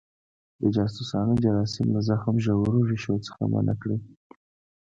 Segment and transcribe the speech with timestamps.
[0.61, 3.97] د جاسوسانو جراثیم له زخم ژورو ریښو څخه منع کړي.